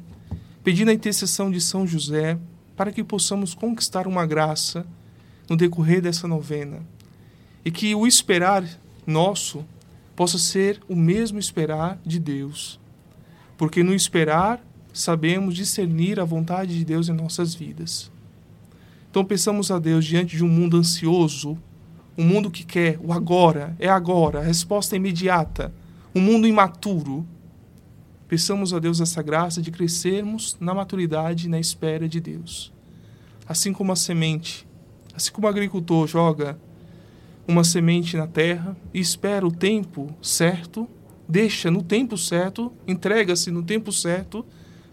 pedindo 0.62 0.91
a 0.91 0.95
intercessão 0.95 1.50
de 1.50 1.62
São 1.62 1.87
José 1.87 2.38
para 2.76 2.93
que 2.93 3.03
possamos 3.03 3.55
conquistar 3.55 4.07
uma 4.07 4.26
graça 4.26 4.87
no 5.49 5.57
decorrer 5.57 6.03
dessa 6.03 6.29
novena 6.29 6.83
e 7.65 7.71
que 7.71 7.95
o 7.95 8.07
esperar 8.07 8.69
nosso 9.07 9.65
possa 10.17 10.39
ser 10.39 10.81
o 10.89 10.97
mesmo 10.97 11.39
esperar 11.39 12.01
de 12.05 12.19
Deus. 12.19 12.81
Porque 13.59 13.83
no 13.83 13.95
esperar 13.95 14.65
sabemos 14.93 15.55
discernir 15.55 16.19
a 16.19 16.25
vontade 16.25 16.77
de 16.77 16.85
Deus 16.85 17.09
em 17.09 17.13
nossas 17.13 17.55
vidas. 17.55 18.11
Então 19.11 19.23
peçamos 19.25 19.71
a 19.71 19.79
Deus 19.79 20.05
diante 20.05 20.37
de 20.37 20.43
um 20.43 20.49
mundo 20.49 20.79
ansioso, 20.79 21.59
um 22.17 22.25
mundo 22.25 22.51
que 22.51 22.65
quer 22.65 22.99
o 23.03 23.13
agora, 23.13 23.77
é 23.79 23.89
agora, 23.89 24.41
a 24.41 24.43
resposta 24.43 24.97
é 24.97 24.99
imediata. 24.99 25.73
Um 26.15 26.21
mundo 26.21 26.47
imaturo. 26.47 27.27
Peçamos 28.27 28.73
a 28.73 28.79
Deus 28.79 29.01
essa 29.01 29.23
graça 29.23 29.61
de 29.61 29.71
crescermos 29.71 30.57
na 30.59 30.75
maturidade 30.75 31.47
e 31.47 31.49
na 31.49 31.61
espera 31.61 32.09
de 32.09 32.21
Deus. 32.21 32.73
Assim 33.47 33.73
como 33.73 33.93
a 33.93 33.97
semente, 33.97 34.67
assim 35.15 35.31
como 35.31 35.47
o 35.47 35.51
agricultor 35.51 36.07
joga 36.07 36.59
uma 37.47 37.62
semente 37.65 38.17
na 38.17 38.26
terra 38.26 38.76
e 38.93 39.00
espera 39.00 39.47
o 39.47 39.53
tempo 39.53 40.12
certo, 40.21 40.88
deixa 41.29 41.71
no 41.71 41.83
tempo 41.83 42.19
certo, 42.19 42.73
entrega-se 42.87 43.50
no 43.50 43.62
tempo 43.62 43.93
certo 43.93 44.45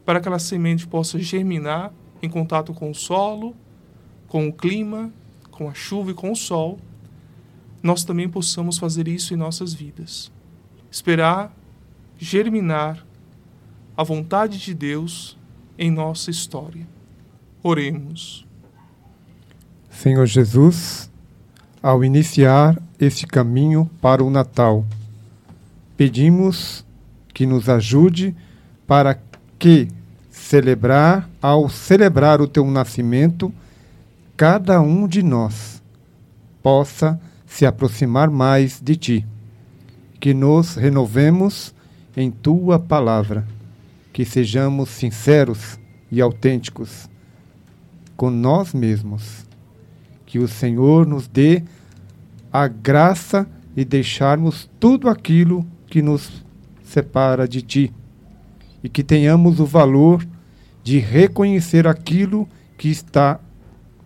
para 0.05 0.19
que 0.19 0.23
aquela 0.23 0.39
semente 0.39 0.85
possa 0.87 1.17
germinar 1.19 1.91
em 2.21 2.29
contato 2.29 2.73
com 2.73 2.91
o 2.91 2.95
solo, 2.95 3.55
com 4.27 4.47
o 4.47 4.53
clima, 4.53 5.11
com 5.51 5.69
a 5.69 5.73
chuva 5.73 6.11
e 6.11 6.13
com 6.13 6.31
o 6.31 6.35
sol, 6.35 6.79
nós 7.81 8.03
também 8.03 8.29
possamos 8.29 8.77
fazer 8.77 9.07
isso 9.07 9.33
em 9.33 9.37
nossas 9.37 9.73
vidas. 9.73 10.31
Esperar 10.89 11.53
germinar 12.17 13.05
a 13.95 14.03
vontade 14.03 14.57
de 14.57 14.73
Deus 14.73 15.37
em 15.77 15.91
nossa 15.91 16.31
história. 16.31 16.87
Oremos. 17.61 18.47
Senhor 19.89 20.25
Jesus, 20.25 21.11
ao 21.83 22.01
iniciar 22.01 22.81
este 22.97 23.27
caminho 23.27 23.89
para 24.01 24.23
o 24.23 24.29
Natal, 24.29 24.85
pedimos 25.97 26.85
que 27.33 27.45
nos 27.45 27.67
ajude 27.67 28.33
para 28.87 29.19
que 29.59 29.89
celebrar, 30.31 31.29
ao 31.41 31.67
celebrar 31.67 32.39
o 32.39 32.47
teu 32.47 32.65
nascimento, 32.65 33.53
cada 34.37 34.79
um 34.79 35.05
de 35.05 35.21
nós 35.21 35.83
possa 36.61 37.19
se 37.45 37.65
aproximar 37.65 38.29
mais 38.29 38.79
de 38.81 38.95
ti. 38.95 39.25
Que 40.21 40.33
nos 40.33 40.75
renovemos 40.75 41.75
em 42.15 42.31
tua 42.31 42.79
palavra, 42.79 43.45
que 44.13 44.23
sejamos 44.23 44.89
sinceros 44.89 45.77
e 46.09 46.21
autênticos 46.21 47.09
com 48.15 48.29
nós 48.29 48.73
mesmos. 48.73 49.45
Que 50.33 50.39
o 50.39 50.47
Senhor 50.47 51.05
nos 51.05 51.27
dê 51.27 51.61
a 52.51 52.67
graça 52.67 53.47
e 53.77 53.85
deixarmos 53.85 54.67
tudo 54.79 55.07
aquilo 55.07 55.63
que 55.85 56.01
nos 56.01 56.43
separa 56.83 57.47
de 57.47 57.61
ti. 57.61 57.93
E 58.83 58.89
que 58.89 59.03
tenhamos 59.03 59.59
o 59.59 59.65
valor 59.67 60.25
de 60.83 60.97
reconhecer 60.97 61.87
aquilo 61.87 62.49
que 62.79 62.89
está 62.89 63.39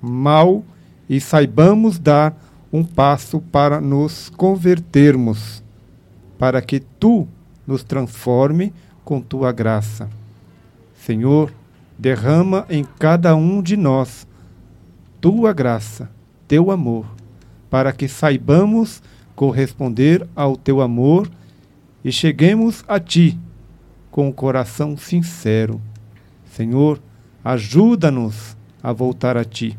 mal 0.01 0.65
e 1.07 1.21
saibamos 1.21 1.97
dar 1.97 2.35
um 2.73 2.83
passo 2.83 3.39
para 3.39 3.79
nos 3.79 4.27
convertermos, 4.27 5.63
para 6.37 6.61
que 6.61 6.81
tu 6.81 7.25
nos 7.65 7.83
transforme 7.83 8.73
com 9.05 9.21
tua 9.21 9.53
graça. 9.53 10.09
Senhor, 10.93 11.53
derrama 11.97 12.65
em 12.69 12.83
cada 12.99 13.33
um 13.33 13.61
de 13.61 13.77
nós 13.77 14.27
tua 15.21 15.53
graça, 15.53 16.16
teu 16.47 16.71
amor, 16.71 17.05
para 17.69 17.91
que 17.91 18.07
saibamos 18.07 19.01
corresponder 19.35 20.27
ao 20.35 20.55
teu 20.55 20.81
amor 20.81 21.29
e 22.03 22.11
cheguemos 22.11 22.83
a 22.87 22.99
ti 22.99 23.37
com 24.09 24.29
o 24.29 24.33
coração 24.33 24.97
sincero. 24.97 25.81
Senhor, 26.45 26.99
ajuda-nos 27.43 28.57
a 28.81 28.91
voltar 28.91 29.37
a 29.37 29.43
ti. 29.43 29.77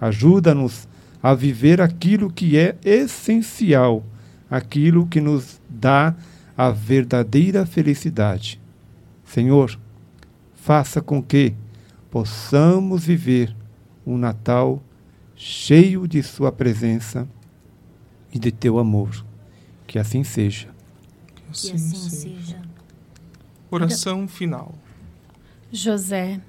Ajuda-nos 0.00 0.86
a 1.22 1.34
viver 1.34 1.80
aquilo 1.80 2.30
que 2.30 2.56
é 2.56 2.76
essencial, 2.84 4.04
aquilo 4.48 5.06
que 5.06 5.20
nos 5.20 5.60
dá 5.68 6.14
a 6.56 6.70
verdadeira 6.70 7.66
felicidade. 7.66 8.60
Senhor, 9.24 9.76
faça 10.54 11.02
com 11.02 11.22
que 11.22 11.54
possamos 12.10 13.04
viver 13.04 13.54
um 14.06 14.16
Natal 14.16 14.80
cheio 15.36 16.08
de 16.08 16.22
Sua 16.22 16.50
presença 16.50 17.28
e 18.32 18.38
de 18.38 18.50
Teu 18.50 18.78
amor. 18.78 19.24
Que 19.86 19.98
assim 19.98 20.24
seja. 20.24 20.68
Que 21.34 21.42
assim, 21.50 21.68
que 21.68 21.74
assim 21.76 22.10
seja. 22.10 22.36
seja. 22.40 22.62
Oração 23.70 24.26
final. 24.26 24.74
José, 25.70 26.40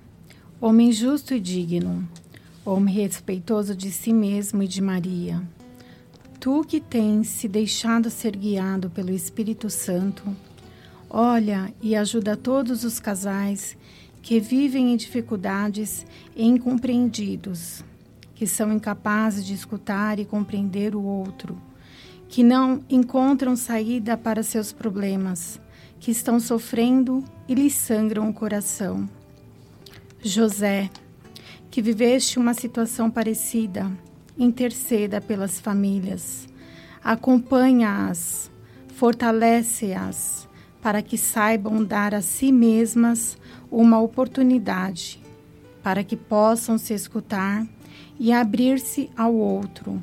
homem 0.61 0.91
justo 0.91 1.33
e 1.33 1.39
digno, 1.39 2.07
homem 2.63 2.93
respeitoso 2.93 3.75
de 3.75 3.91
si 3.91 4.13
mesmo 4.13 4.63
e 4.63 4.67
de 4.67 4.81
Maria, 4.81 5.41
tu 6.39 6.63
que 6.63 6.79
tens 6.79 7.27
se 7.27 7.47
deixado 7.47 8.09
ser 8.09 8.35
guiado 8.35 8.89
pelo 8.89 9.11
Espírito 9.11 9.69
Santo, 9.69 10.23
olha 11.09 11.73
e 11.81 11.95
ajuda 11.95 12.37
todos 12.37 12.83
os 12.83 12.99
casais 12.99 13.75
que 14.21 14.39
vivem 14.39 14.93
em 14.93 14.97
dificuldades 14.97 16.05
e 16.35 16.45
incompreendidos, 16.45 17.83
que 18.37 18.45
são 18.45 18.71
incapazes 18.71 19.43
de 19.43 19.55
escutar 19.55 20.19
e 20.19 20.25
compreender 20.25 20.95
o 20.95 21.01
outro, 21.01 21.59
que 22.29 22.43
não 22.43 22.83
encontram 22.87 23.55
saída 23.55 24.15
para 24.15 24.43
seus 24.43 24.71
problemas, 24.71 25.59
que 25.99 26.11
estão 26.11 26.39
sofrendo 26.39 27.23
e 27.47 27.55
lhes 27.55 27.73
sangram 27.73 28.29
o 28.29 28.33
coração. 28.33 29.09
José, 30.21 30.87
que 31.71 31.81
viveste 31.81 32.37
uma 32.37 32.53
situação 32.53 33.09
parecida, 33.09 33.91
interceda 34.37 35.19
pelas 35.19 35.59
famílias, 35.59 36.47
acompanha-as, 37.03 38.51
fortalece-as, 38.89 40.47
para 40.79 41.01
que 41.01 41.17
saibam 41.17 41.83
dar 41.83 42.13
a 42.13 42.21
si 42.21 42.51
mesmas 42.51 43.35
uma 43.71 43.99
oportunidade, 43.99 45.19
para 45.81 46.03
que 46.03 46.15
possam 46.15 46.77
se 46.77 46.93
escutar 46.93 47.65
e 48.19 48.31
abrir-se 48.31 49.09
ao 49.15 49.33
outro, 49.33 50.01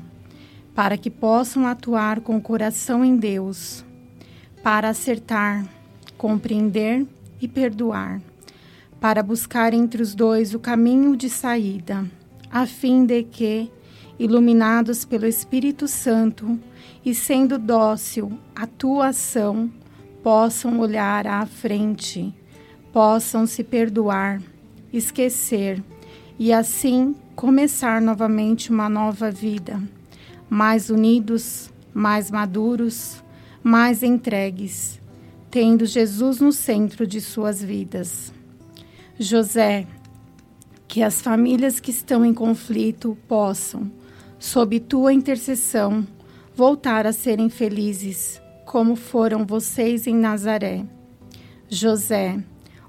para 0.73 0.97
que 0.97 1.09
possam 1.09 1.65
atuar 1.65 2.21
com 2.21 2.37
o 2.37 2.41
coração 2.41 3.03
em 3.03 3.17
Deus, 3.17 3.83
para 4.63 4.89
acertar, 4.89 5.65
compreender 6.17 7.05
e 7.41 7.47
perdoar 7.47 8.21
para 9.05 9.21
buscar 9.21 9.71
entre 9.71 10.01
os 10.01 10.15
dois 10.15 10.55
o 10.55 10.59
caminho 10.59 11.15
de 11.15 11.29
saída, 11.29 12.09
a 12.49 12.65
fim 12.65 13.05
de 13.05 13.21
que, 13.21 13.71
iluminados 14.17 15.05
pelo 15.05 15.27
Espírito 15.27 15.87
Santo 15.87 16.59
e 17.05 17.13
sendo 17.13 17.59
dócil 17.59 18.31
à 18.55 18.65
tua 18.65 19.09
ação, 19.09 19.71
possam 20.23 20.79
olhar 20.79 21.27
à 21.27 21.45
frente, 21.45 22.33
possam 22.91 23.45
se 23.45 23.63
perdoar, 23.63 24.41
esquecer 24.91 25.83
e 26.37 26.51
assim 26.51 27.15
começar 27.35 28.01
novamente 28.01 28.69
uma 28.69 28.89
nova 28.89 29.31
vida, 29.31 29.81
mais 30.49 30.89
unidos, 30.89 31.71
mais 31.93 32.29
maduros, 32.29 33.23
mais 33.63 34.03
entregues, 34.03 34.99
tendo 35.49 35.85
Jesus 35.85 36.39
no 36.39 36.51
centro 36.51 37.07
de 37.07 37.21
suas 37.21 37.63
vidas. 37.63 38.33
José, 39.17 39.87
que 40.87 41.01
as 41.01 41.21
famílias 41.21 41.79
que 41.79 41.91
estão 41.91 42.25
em 42.25 42.33
conflito 42.33 43.17
possam, 43.27 43.89
sob 44.37 44.79
tua 44.79 45.13
intercessão, 45.13 46.05
voltar 46.53 47.07
a 47.07 47.13
serem 47.13 47.49
felizes, 47.49 48.41
como 48.65 48.95
foram 48.95 49.45
vocês 49.45 50.05
em 50.05 50.15
Nazaré. 50.15 50.85
José, 51.69 52.37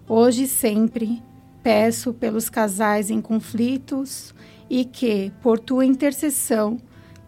hoje 0.08 0.44
e 0.44 0.48
sempre, 0.48 1.22
peço 1.66 2.14
pelos 2.14 2.48
casais 2.48 3.10
em 3.10 3.20
conflitos 3.20 4.32
e 4.70 4.84
que, 4.84 5.32
por 5.42 5.58
tua 5.58 5.84
intercessão, 5.84 6.78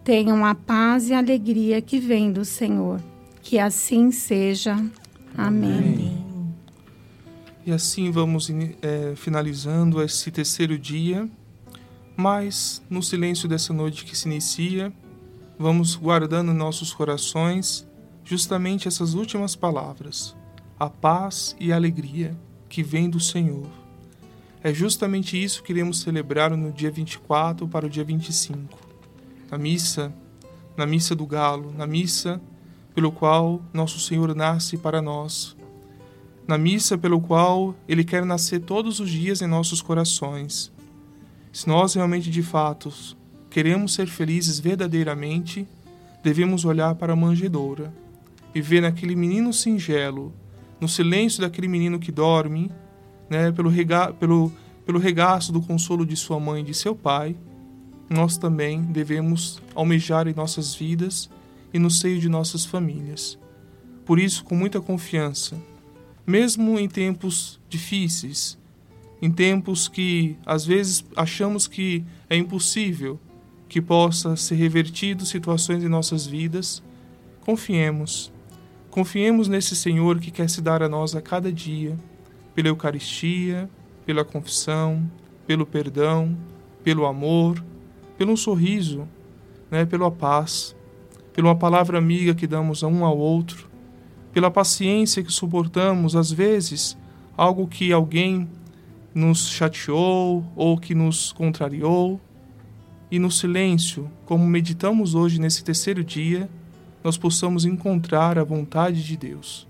tenham 0.05 0.47
a 0.47 0.55
paz 0.55 1.09
e 1.09 1.13
a 1.13 1.19
alegria 1.19 1.83
que 1.83 1.99
vem 1.99 2.31
do 2.31 2.45
Senhor. 2.45 3.03
Que 3.43 3.59
assim 3.59 4.13
seja. 4.13 4.75
Amém. 5.37 5.79
Amém. 5.79 6.55
E 7.67 7.73
assim 7.73 8.13
vamos 8.13 8.49
é, 8.81 9.15
finalizando 9.17 10.01
esse 10.01 10.31
terceiro 10.31 10.79
dia, 10.79 11.29
mas 12.17 12.81
no 12.89 13.03
silêncio 13.03 13.49
dessa 13.49 13.73
noite 13.73 14.05
que 14.05 14.17
se 14.17 14.29
inicia, 14.29 14.93
vamos 15.59 15.97
guardando 15.97 16.53
em 16.53 16.57
nossos 16.57 16.93
corações 16.93 17.85
justamente 18.23 18.87
essas 18.87 19.15
últimas 19.15 19.57
palavras: 19.57 20.37
a 20.79 20.89
paz 20.89 21.57
e 21.59 21.73
a 21.73 21.75
alegria 21.75 22.39
que 22.69 22.85
vem 22.85 23.11
do 23.11 23.19
Senhor. 23.19 23.88
É 24.63 24.75
justamente 24.75 25.43
isso 25.43 25.63
que 25.63 25.73
iremos 25.73 26.01
celebrar 26.01 26.51
no 26.57 26.73
dia 26.73 26.91
24 26.91 27.69
para 27.69 27.87
o 27.87 27.89
dia 27.89 28.03
25. 28.03 28.79
Na 29.51 29.57
missa, 29.57 30.13
na 30.77 30.87
missa 30.87 31.15
do 31.15 31.27
galo, 31.27 31.73
na 31.77 31.87
missa 31.87 32.41
pelo 32.95 33.13
qual 33.13 33.63
nosso 33.73 34.01
Senhor 34.01 34.35
nasce 34.35 34.77
para 34.77 35.01
nós, 35.01 35.57
na 36.47 36.59
missa 36.59 36.99
pelo 36.99 37.21
qual 37.21 37.75
Ele 37.89 38.03
quer 38.03 38.25
nascer 38.25 38.61
todos 38.61 38.99
os 38.99 39.09
dias 39.09 39.41
em 39.41 39.47
nossos 39.47 39.81
corações. 39.81 40.73
Se 41.53 41.69
nós 41.69 41.95
realmente 41.95 42.29
de 42.29 42.43
fato 42.43 42.93
queremos 43.49 43.95
ser 43.95 44.09
felizes 44.09 44.59
verdadeiramente, 44.59 45.67
devemos 46.23 46.65
olhar 46.65 46.97
para 46.97 47.13
a 47.13 47.17
manjedoura 47.17 47.95
e 48.55 48.61
ver 48.61 48.83
naquele 48.83 49.15
menino 49.15 49.53
singelo 49.53 50.33
no 50.81 50.89
silêncio 50.89 51.41
daquele 51.41 51.69
menino 51.69 51.99
que 51.99 52.13
dorme, 52.13 52.71
né, 53.29 53.53
pelo, 53.53 53.69
rega 53.69 54.13
pelo, 54.13 54.53
pelo 54.85 54.99
regaço 54.99 55.53
do 55.53 55.61
consolo 55.61 56.05
de 56.05 56.17
sua 56.17 56.41
mãe 56.41 56.63
e 56.63 56.65
de 56.65 56.75
seu 56.75 56.95
pai, 56.95 57.37
nós 58.09 58.39
também 58.39 58.83
devemos 58.83 59.61
almejar 59.75 60.27
em 60.27 60.35
nossas 60.35 60.75
vidas 60.75 61.29
e 61.73 61.79
no 61.79 61.91
seio 61.91 62.19
de 62.19 62.29
nossas 62.29 62.65
famílias. 62.65 63.39
Por 64.05 64.19
isso, 64.19 64.45
com 64.45 64.55
muita 64.55 64.81
confiança, 64.81 65.57
mesmo 66.27 66.79
em 66.79 66.89
tempos 66.89 67.61
difíceis, 67.69 68.59
em 69.21 69.31
tempos 69.31 69.89
que 69.89 70.37
às 70.47 70.65
vezes 70.65 71.05
achamos 71.17 71.67
que 71.67 72.05
é 72.31 72.37
impossível 72.37 73.19
que 73.69 73.83
possa 73.83 74.35
ser 74.37 74.55
revertido 74.55 75.27
situações 75.27 75.85
em 75.85 75.89
nossas 75.89 76.27
vidas, 76.27 76.83
confiemos. 77.43 78.33
Confiemos 78.91 79.49
nesse 79.49 79.77
Senhor 79.77 80.19
que 80.19 80.31
quer 80.31 80.49
se 80.49 80.63
dar 80.63 80.83
a 80.83 80.89
nós 80.89 81.15
a 81.15 81.21
cada 81.21 81.53
dia, 81.53 81.99
pela 82.59 82.71
Eucaristia, 82.71 83.71
pela 84.05 84.25
confissão, 84.25 85.09
pelo 85.47 85.65
perdão, 85.65 86.37
pelo 86.83 87.07
amor, 87.07 87.65
pelo 88.17 88.37
sorriso, 88.37 89.07
né, 89.71 89.87
pela 89.87 90.11
paz, 90.11 90.75
pela 91.33 91.55
palavra 91.55 91.99
amiga 91.99 92.35
que 92.35 92.49
damos 92.49 92.83
a 92.83 92.89
um 92.89 93.05
ao 93.05 93.17
outro, 93.17 93.71
pela 94.33 94.51
paciência 94.51 95.23
que 95.23 95.33
suportamos 95.33 96.17
às 96.17 96.33
vezes 96.33 96.99
algo 97.37 97.69
que 97.69 97.93
alguém 97.93 98.51
nos 99.15 99.51
chateou 99.51 100.45
ou 100.57 100.77
que 100.77 100.97
nos 100.97 101.31
contrariou. 101.31 102.21
E 103.09 103.21
no 103.21 103.31
silêncio, 103.31 104.11
como 104.27 104.45
meditamos 104.45 105.15
hoje 105.15 105.41
nesse 105.41 105.63
terceiro 105.63 106.03
dia, 106.03 106.51
nós 107.05 107.17
possamos 107.17 107.65
encontrar 107.65 108.37
a 108.37 108.43
vontade 108.43 109.05
de 109.05 109.17
Deus. 109.17 109.69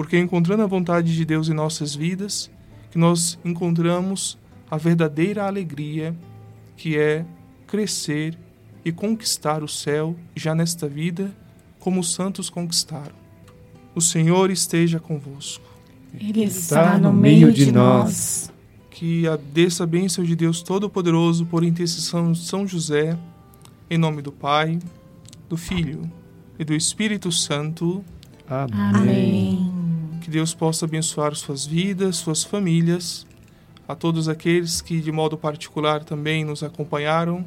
Porque 0.00 0.18
encontrando 0.18 0.62
a 0.62 0.66
vontade 0.66 1.14
de 1.14 1.26
Deus 1.26 1.50
em 1.50 1.52
nossas 1.52 1.94
vidas, 1.94 2.50
que 2.90 2.96
nós 2.96 3.38
encontramos 3.44 4.38
a 4.70 4.78
verdadeira 4.78 5.44
alegria, 5.44 6.16
que 6.74 6.96
é 6.96 7.22
crescer 7.66 8.34
e 8.82 8.90
conquistar 8.90 9.62
o 9.62 9.68
céu 9.68 10.16
já 10.34 10.54
nesta 10.54 10.88
vida, 10.88 11.30
como 11.78 12.00
os 12.00 12.14
santos 12.14 12.48
conquistaram. 12.48 13.14
O 13.94 14.00
Senhor 14.00 14.50
esteja 14.50 14.98
convosco. 14.98 15.66
Ele 16.18 16.44
está 16.44 16.96
no 16.96 17.12
meio 17.12 17.52
de 17.52 17.70
nós 17.70 18.50
que 18.90 19.28
a 19.28 19.36
desça 19.36 19.84
a 19.84 19.86
bênção 19.86 20.24
de 20.24 20.34
Deus 20.34 20.62
Todo-Poderoso 20.62 21.44
por 21.44 21.62
intercessão 21.62 22.32
de 22.32 22.38
São 22.38 22.66
José, 22.66 23.18
em 23.90 23.98
nome 23.98 24.22
do 24.22 24.32
Pai, 24.32 24.78
do 25.46 25.58
Filho 25.58 26.10
e 26.58 26.64
do 26.64 26.72
Espírito 26.72 27.30
Santo. 27.30 28.02
Amém. 28.48 29.79
Que 30.20 30.30
Deus 30.30 30.54
possa 30.54 30.84
abençoar 30.84 31.34
suas 31.34 31.64
vidas, 31.64 32.16
suas 32.16 32.44
famílias, 32.44 33.26
a 33.88 33.94
todos 33.94 34.28
aqueles 34.28 34.80
que 34.80 35.00
de 35.00 35.10
modo 35.10 35.36
particular 35.36 36.04
também 36.04 36.44
nos 36.44 36.62
acompanharam 36.62 37.44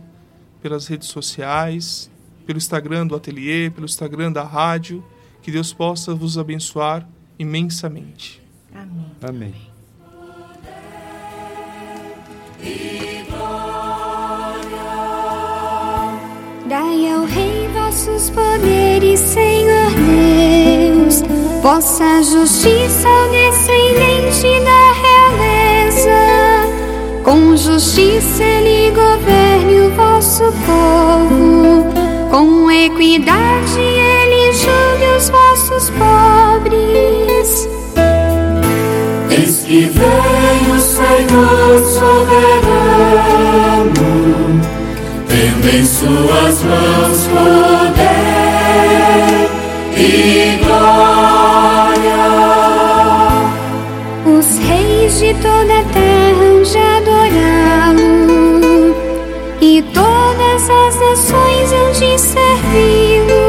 pelas 0.62 0.88
redes 0.88 1.10
sociais, 1.10 2.10
pelo 2.46 2.58
Instagram 2.58 3.06
do 3.06 3.16
Ateliê, 3.16 3.70
pelo 3.70 3.86
Instagram 3.86 4.32
da 4.32 4.44
rádio. 4.44 5.04
Que 5.42 5.52
Deus 5.52 5.74
possa 5.74 6.16
vos 6.16 6.38
abençoar 6.38 7.08
imensamente. 7.38 8.42
Amém. 8.74 9.06
Amém. 9.22 9.54
Dai 16.68 17.12
ao 17.12 17.26
Rei 17.26 17.68
vossos 17.68 18.30
poderes, 18.30 19.20
Senhor 19.20 19.83
vossa 21.64 22.22
justiça 22.22 23.08
descendente 23.32 24.60
da 24.66 24.92
realeza. 25.02 26.20
Com 27.24 27.56
justiça 27.56 28.44
ele 28.44 28.92
governe 28.92 29.80
o 29.80 29.90
vosso 29.92 30.44
povo, 30.66 31.86
com 32.30 32.70
equidade 32.70 33.80
ele 33.80 34.52
julgue 34.52 35.06
os 35.18 35.30
vossos 35.30 35.90
pobres. 35.92 37.70
Eis 39.30 39.64
que 39.64 39.86
vem 39.86 40.76
o 40.76 40.80
Senhor 40.82 41.80
soberano, 41.98 43.14
tendo 45.30 45.68
em 45.74 45.86
suas 45.86 46.62
mãos 46.64 47.28
poder 47.28 48.04
e 49.96 50.58
glória. 50.62 51.43
De 55.20 55.34
toda 55.36 55.80
a 55.80 55.84
terra 55.94 56.44
hão 56.44 56.64
de 56.64 56.78
adorá-lo, 56.78 58.02
e 59.62 59.82
todas 59.94 60.70
as 60.70 60.96
nações 60.96 61.72
hão 61.72 61.92
de 61.92 62.18
servi-lo. 62.20 63.44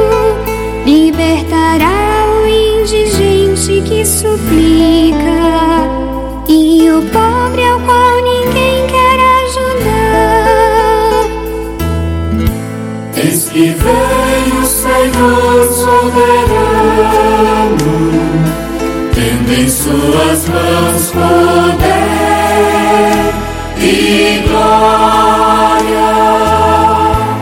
Libertará 0.85 2.27
o 2.29 2.47
indigente 2.47 3.81
que 3.89 4.05
suplica, 4.05 5.41
e 6.49 6.91
o 6.91 7.01
pobre 7.11 7.65
ao 7.65 7.81
qual 7.81 8.17
ninguém 8.23 8.87
quer 8.87 9.19
ajudar. 9.47 10.45
Eis 13.17 13.49
que 13.49 13.71
vem 13.71 14.53
o 14.61 14.67
Senhor 14.67 15.67
soberano, 15.73 16.55
tendo 19.25 19.53
em 19.55 19.69
suas 19.69 20.49
mãos 20.49 21.11
poder 21.13 21.85
e 23.79 24.43
glória. 24.47 26.13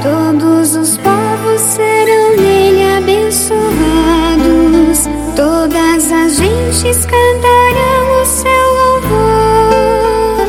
Todos 0.02 0.76
os 0.76 0.96
povos 0.98 1.60
serão 1.60 2.36
nele 2.36 2.84
abençoados, 2.98 3.58
todas 5.34 6.12
as 6.12 6.36
gentes 6.36 7.04
cantarão 7.04 8.22
o 8.22 8.24
seu 8.26 8.74
louvor. 8.78 10.46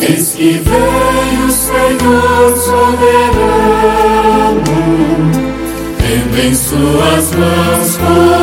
Eis 0.00 0.32
que 0.34 0.52
vem 0.52 1.44
o 1.46 1.50
Senhor 1.50 2.56
soberano, 2.56 3.84
tendo 5.98 6.36
em 6.38 6.54
suas 6.54 7.24
mãos 7.34 7.96
poder 7.96 8.33